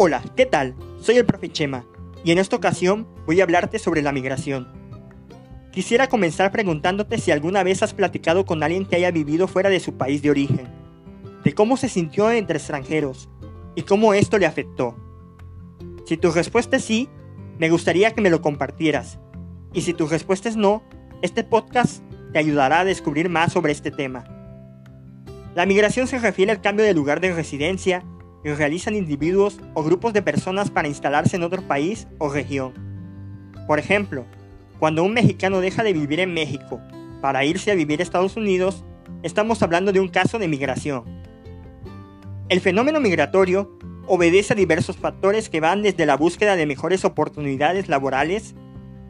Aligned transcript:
Hola, 0.00 0.22
¿qué 0.36 0.46
tal? 0.46 0.76
Soy 1.00 1.16
el 1.16 1.26
profe 1.26 1.48
Chema 1.48 1.84
y 2.22 2.30
en 2.30 2.38
esta 2.38 2.54
ocasión 2.54 3.08
voy 3.26 3.40
a 3.40 3.42
hablarte 3.42 3.80
sobre 3.80 4.00
la 4.00 4.12
migración. 4.12 4.68
Quisiera 5.72 6.06
comenzar 6.06 6.52
preguntándote 6.52 7.18
si 7.18 7.32
alguna 7.32 7.64
vez 7.64 7.82
has 7.82 7.94
platicado 7.94 8.46
con 8.46 8.62
alguien 8.62 8.86
que 8.86 8.94
haya 8.94 9.10
vivido 9.10 9.48
fuera 9.48 9.70
de 9.70 9.80
su 9.80 9.94
país 9.94 10.22
de 10.22 10.30
origen, 10.30 10.68
de 11.42 11.52
cómo 11.52 11.76
se 11.76 11.88
sintió 11.88 12.30
entre 12.30 12.58
extranjeros 12.58 13.28
y 13.74 13.82
cómo 13.82 14.14
esto 14.14 14.38
le 14.38 14.46
afectó. 14.46 14.94
Si 16.06 16.16
tu 16.16 16.30
respuesta 16.30 16.76
es 16.76 16.84
sí, 16.84 17.08
me 17.58 17.68
gustaría 17.68 18.14
que 18.14 18.20
me 18.20 18.30
lo 18.30 18.40
compartieras. 18.40 19.18
Y 19.72 19.80
si 19.80 19.94
tu 19.94 20.06
respuesta 20.06 20.48
es 20.48 20.56
no, 20.56 20.84
este 21.22 21.42
podcast 21.42 22.04
te 22.32 22.38
ayudará 22.38 22.80
a 22.80 22.84
descubrir 22.84 23.28
más 23.28 23.52
sobre 23.52 23.72
este 23.72 23.90
tema. 23.90 24.22
La 25.56 25.66
migración 25.66 26.06
se 26.06 26.20
refiere 26.20 26.52
al 26.52 26.60
cambio 26.60 26.84
de 26.84 26.94
lugar 26.94 27.20
de 27.20 27.34
residencia 27.34 28.04
que 28.48 28.54
realizan 28.54 28.96
individuos 28.96 29.60
o 29.74 29.82
grupos 29.82 30.14
de 30.14 30.22
personas 30.22 30.70
para 30.70 30.88
instalarse 30.88 31.36
en 31.36 31.42
otro 31.42 31.60
país 31.60 32.08
o 32.16 32.30
región. 32.30 32.72
Por 33.66 33.78
ejemplo, 33.78 34.24
cuando 34.78 35.04
un 35.04 35.12
mexicano 35.12 35.60
deja 35.60 35.82
de 35.82 35.92
vivir 35.92 36.18
en 36.20 36.32
México 36.32 36.80
para 37.20 37.44
irse 37.44 37.70
a 37.70 37.74
vivir 37.74 38.00
a 38.00 38.02
Estados 38.02 38.38
Unidos, 38.38 38.86
estamos 39.22 39.62
hablando 39.62 39.92
de 39.92 40.00
un 40.00 40.08
caso 40.08 40.38
de 40.38 40.48
migración. 40.48 41.04
El 42.48 42.60
fenómeno 42.60 43.00
migratorio 43.00 43.78
obedece 44.06 44.54
a 44.54 44.56
diversos 44.56 44.96
factores 44.96 45.50
que 45.50 45.60
van 45.60 45.82
desde 45.82 46.06
la 46.06 46.16
búsqueda 46.16 46.56
de 46.56 46.64
mejores 46.64 47.04
oportunidades 47.04 47.90
laborales, 47.90 48.54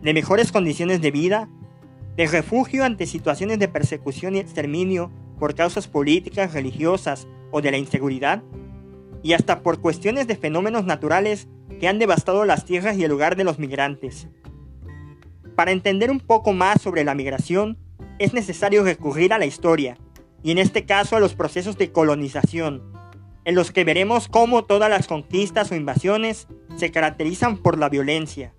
de 0.02 0.14
mejores 0.14 0.50
condiciones 0.50 1.00
de 1.00 1.12
vida, 1.12 1.48
de 2.16 2.27
refugio 2.27 2.84
ante 2.84 3.06
situaciones 3.06 3.61
de 3.61 3.69
persecución 3.69 4.34
y 4.34 4.41
exterminio 4.41 5.12
por 5.39 5.55
causas 5.55 5.86
políticas, 5.86 6.55
religiosas 6.55 7.28
o 7.52 7.61
de 7.61 7.70
la 7.70 7.78
inseguridad, 7.78 8.42
y 9.22 9.32
hasta 9.32 9.62
por 9.62 9.80
cuestiones 9.80 10.27
de 10.27 10.36
fenómenos 10.36 10.84
naturales 10.84 11.48
que 11.80 11.88
han 11.88 11.98
devastado 11.98 12.44
las 12.44 12.64
tierras 12.64 12.97
y 12.97 13.05
el 13.05 13.11
lugar 13.11 13.36
de 13.36 13.44
los 13.44 13.58
migrantes. 13.58 14.28
Para 15.55 15.72
entender 15.72 16.10
un 16.10 16.20
poco 16.20 16.52
más 16.52 16.80
sobre 16.80 17.05
la 17.05 17.14
migración, 17.14 17.78
es 18.19 18.33
necesario 18.33 18.84
recurrir 18.84 19.33
a 19.33 19.38
la 19.38 19.47
historia, 19.47 19.97
y 20.42 20.52
en 20.52 20.58
este 20.58 20.86
caso 20.86 21.16
a 21.16 21.20
los 21.20 21.34
procesos 21.34 21.77
de 21.78 21.91
colonización, 21.91 22.92
en 23.44 23.55
los 23.55 23.72
que 23.72 23.84
veremos 23.84 24.28
cómo 24.28 24.64
todas 24.64 24.91
las 24.91 25.06
conquistas 25.06 25.72
o 25.72 25.75
invasiones 25.75 26.47
se 26.77 26.91
caracterizan 26.91 27.58
por 27.58 27.78
la 27.78 27.88
violencia. 27.88 28.55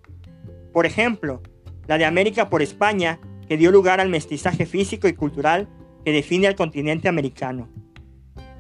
Por 0.74 0.86
ejemplo, 0.86 1.42
la 1.88 1.98
de 1.98 2.06
América 2.06 2.50
por 2.50 2.62
España, 2.62 3.20
que 3.48 3.58
dio 3.58 3.72
lugar 3.72 4.00
al 4.00 4.10
mestizaje 4.10 4.66
físico 4.66 5.08
y 5.08 5.14
cultural 5.14 5.68
que 6.04 6.12
define 6.12 6.48
al 6.48 6.56
continente 6.56 7.08
americano. 7.08 7.70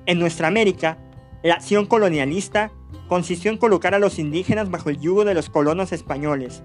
En 0.06 0.20
nuestra 0.20 0.48
América, 0.48 0.98
la 1.44 1.56
acción 1.56 1.86
colonialista 1.86 2.72
consistió 3.08 3.50
en 3.52 3.58
colocar 3.58 3.94
a 3.96 4.00
los 4.00 4.20
indígenas 4.20 4.70
bajo 4.70 4.90
el 4.90 5.00
yugo 5.00 5.26
de 5.26 5.34
los 5.34 5.50
colonos 5.50 5.92
españoles, 5.92 6.64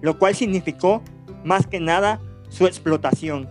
lo 0.00 0.18
cual 0.18 0.34
significó, 0.34 1.02
más 1.44 1.66
que 1.66 1.80
nada, 1.80 2.20
su 2.48 2.66
explotación. 2.66 3.48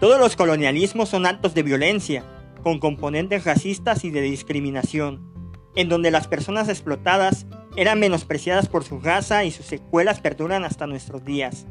Todos 0.00 0.18
los 0.18 0.34
colonialismos 0.34 1.08
son 1.08 1.26
actos 1.26 1.54
de 1.54 1.62
violencia, 1.62 2.24
con 2.62 2.78
componentes 2.78 3.44
racistas 3.44 4.04
y 4.04 4.10
de 4.10 4.20
discriminación, 4.20 5.32
en 5.76 5.88
donde 5.88 6.10
las 6.10 6.26
personas 6.26 6.68
explotadas 6.68 7.46
eran 7.76 8.00
menospreciadas 8.00 8.68
por 8.68 8.84
su 8.84 9.00
raza 9.00 9.44
y 9.44 9.50
sus 9.50 9.66
secuelas 9.66 10.20
perduran 10.20 10.64
hasta 10.64 10.86
nuestros 10.86 11.24
días. 11.24 11.66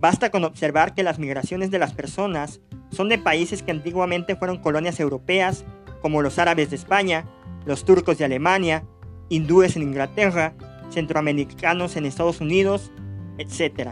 Basta 0.00 0.30
con 0.30 0.44
observar 0.44 0.94
que 0.94 1.02
las 1.02 1.18
migraciones 1.18 1.70
de 1.70 1.78
las 1.78 1.92
personas 1.92 2.60
son 2.90 3.08
de 3.08 3.18
países 3.18 3.62
que 3.62 3.70
antiguamente 3.70 4.34
fueron 4.34 4.58
colonias 4.58 4.98
europeas 4.98 5.64
como 6.02 6.20
los 6.20 6.38
árabes 6.38 6.70
de 6.70 6.76
España, 6.76 7.24
los 7.64 7.84
turcos 7.84 8.18
de 8.18 8.24
Alemania, 8.24 8.84
hindúes 9.28 9.76
en 9.76 9.82
Inglaterra, 9.82 10.54
centroamericanos 10.90 11.96
en 11.96 12.04
Estados 12.04 12.40
Unidos, 12.40 12.90
etc. 13.38 13.90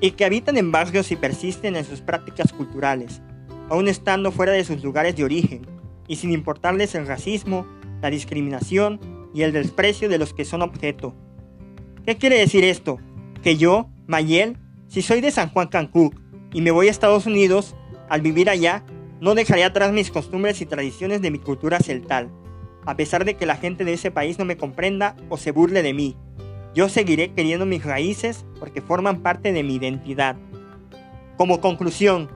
Y 0.00 0.12
que 0.12 0.24
habitan 0.24 0.56
en 0.56 0.70
barrios 0.70 1.10
y 1.10 1.16
persisten 1.16 1.74
en 1.74 1.84
sus 1.84 2.02
prácticas 2.02 2.52
culturales, 2.52 3.20
aún 3.68 3.88
estando 3.88 4.30
fuera 4.30 4.52
de 4.52 4.64
sus 4.64 4.84
lugares 4.84 5.16
de 5.16 5.24
origen, 5.24 5.66
y 6.06 6.16
sin 6.16 6.32
importarles 6.32 6.94
el 6.94 7.06
racismo, 7.06 7.66
la 8.02 8.10
discriminación 8.10 9.00
y 9.34 9.42
el 9.42 9.52
desprecio 9.52 10.08
de 10.08 10.18
los 10.18 10.34
que 10.34 10.44
son 10.44 10.62
objeto. 10.62 11.14
¿Qué 12.04 12.16
quiere 12.16 12.38
decir 12.38 12.64
esto? 12.64 12.98
Que 13.42 13.56
yo, 13.56 13.88
Mayel, 14.06 14.56
si 14.88 15.02
soy 15.02 15.20
de 15.20 15.30
San 15.30 15.50
Juan 15.50 15.68
Cancún 15.68 16.20
y 16.52 16.62
me 16.62 16.70
voy 16.70 16.88
a 16.88 16.90
Estados 16.90 17.26
Unidos, 17.26 17.76
al 18.08 18.22
vivir 18.22 18.50
allá, 18.50 18.84
no 19.20 19.34
dejaré 19.34 19.64
atrás 19.64 19.92
mis 19.92 20.10
costumbres 20.10 20.60
y 20.60 20.66
tradiciones 20.66 21.20
de 21.20 21.30
mi 21.30 21.38
cultura 21.38 21.78
celtal, 21.78 22.30
a 22.86 22.96
pesar 22.96 23.24
de 23.24 23.34
que 23.34 23.46
la 23.46 23.56
gente 23.56 23.84
de 23.84 23.92
ese 23.92 24.10
país 24.10 24.38
no 24.38 24.44
me 24.44 24.56
comprenda 24.56 25.14
o 25.28 25.36
se 25.36 25.50
burle 25.50 25.82
de 25.82 25.92
mí. 25.92 26.16
Yo 26.74 26.88
seguiré 26.88 27.32
queriendo 27.34 27.66
mis 27.66 27.84
raíces 27.84 28.46
porque 28.58 28.80
forman 28.80 29.22
parte 29.22 29.52
de 29.52 29.62
mi 29.62 29.74
identidad. 29.74 30.36
Como 31.36 31.60
conclusión, 31.60 32.30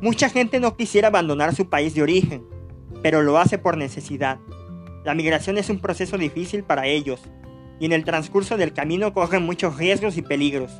mucha 0.00 0.30
gente 0.30 0.60
no 0.60 0.76
quisiera 0.76 1.08
abandonar 1.08 1.54
su 1.54 1.68
país 1.68 1.94
de 1.94 2.02
origen, 2.02 2.44
pero 3.02 3.22
lo 3.22 3.38
hace 3.38 3.58
por 3.58 3.76
necesidad. 3.76 4.38
La 5.04 5.14
migración 5.14 5.58
es 5.58 5.68
un 5.68 5.80
proceso 5.80 6.16
difícil 6.16 6.64
para 6.64 6.86
ellos, 6.86 7.20
y 7.78 7.84
en 7.84 7.92
el 7.92 8.04
transcurso 8.04 8.56
del 8.56 8.72
camino 8.72 9.12
corren 9.12 9.44
muchos 9.44 9.76
riesgos 9.76 10.16
y 10.16 10.22
peligros. 10.22 10.70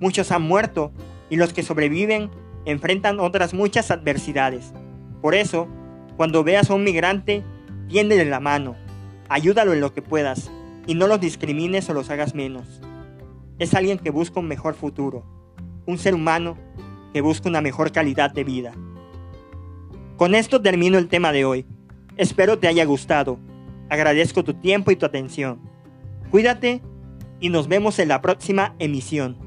Muchos 0.00 0.30
han 0.30 0.42
muerto, 0.42 0.92
y 1.30 1.36
los 1.36 1.54
que 1.54 1.62
sobreviven 1.62 2.30
enfrentan 2.64 3.20
otras 3.20 3.54
muchas 3.54 3.90
adversidades. 3.90 4.72
Por 5.20 5.34
eso, 5.34 5.68
cuando 6.16 6.44
veas 6.44 6.70
a 6.70 6.74
un 6.74 6.84
migrante, 6.84 7.42
tiéndele 7.88 8.24
la 8.24 8.40
mano, 8.40 8.76
ayúdalo 9.28 9.72
en 9.72 9.80
lo 9.80 9.92
que 9.92 10.02
puedas 10.02 10.50
y 10.86 10.94
no 10.94 11.06
los 11.06 11.20
discrimines 11.20 11.88
o 11.88 11.94
los 11.94 12.10
hagas 12.10 12.34
menos. 12.34 12.80
Es 13.58 13.74
alguien 13.74 13.98
que 13.98 14.10
busca 14.10 14.40
un 14.40 14.48
mejor 14.48 14.74
futuro, 14.74 15.24
un 15.86 15.98
ser 15.98 16.14
humano 16.14 16.56
que 17.12 17.20
busca 17.20 17.48
una 17.48 17.60
mejor 17.60 17.92
calidad 17.92 18.32
de 18.32 18.44
vida. 18.44 18.72
Con 20.16 20.34
esto 20.34 20.60
termino 20.60 20.98
el 20.98 21.08
tema 21.08 21.32
de 21.32 21.44
hoy. 21.44 21.66
Espero 22.16 22.58
te 22.58 22.68
haya 22.68 22.84
gustado. 22.84 23.38
Agradezco 23.88 24.44
tu 24.44 24.54
tiempo 24.54 24.90
y 24.90 24.96
tu 24.96 25.06
atención. 25.06 25.60
Cuídate 26.30 26.82
y 27.40 27.48
nos 27.48 27.68
vemos 27.68 27.98
en 27.98 28.08
la 28.08 28.20
próxima 28.20 28.74
emisión. 28.78 29.43